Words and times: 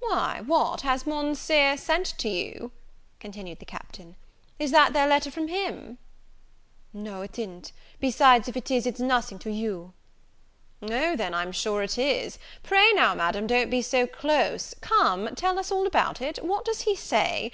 "Why, 0.00 0.42
what, 0.44 0.82
has 0.82 1.04
Monseer 1.06 1.78
sent 1.78 2.04
to 2.18 2.28
you?" 2.28 2.70
continued 3.18 3.60
the 3.60 3.64
Captain: 3.64 4.14
"is 4.58 4.72
that 4.72 4.92
there 4.92 5.06
letter 5.08 5.30
from 5.30 5.48
him?" 5.48 5.96
"No, 6.92 7.22
it 7.22 7.38
i'n't; 7.38 7.72
besides, 7.98 8.46
if 8.46 8.58
it 8.58 8.70
is, 8.70 8.84
it's 8.84 9.00
nothing 9.00 9.38
to 9.38 9.50
you." 9.50 9.94
"O 10.82 11.16
then, 11.16 11.32
I'm 11.32 11.50
sure 11.52 11.82
it 11.82 11.96
is! 11.96 12.38
Pray 12.62 12.92
now, 12.92 13.14
Madam, 13.14 13.46
don't 13.46 13.70
be 13.70 13.80
so 13.80 14.06
close; 14.06 14.74
come 14.82 15.34
tell 15.34 15.58
us 15.58 15.72
all 15.72 15.86
about 15.86 16.20
it 16.20 16.44
what 16.44 16.66
does 16.66 16.82
he 16.82 16.94
say? 16.94 17.48